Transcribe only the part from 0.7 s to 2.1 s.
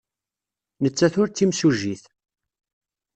Nettat ur d timsujjit.